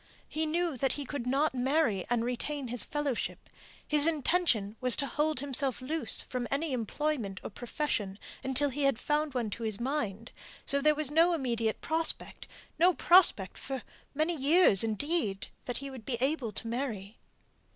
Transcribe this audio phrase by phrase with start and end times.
[0.27, 3.47] He knew that he could not marry and retain his fellowship;
[3.87, 8.97] his intention was to hold himself loose from any employment or profession until he had
[8.97, 10.31] found one to his mind,
[10.65, 12.47] so there was no immediate prospect
[12.79, 13.83] no prospect for
[14.15, 17.19] many years, indeed, that he would be able to marry.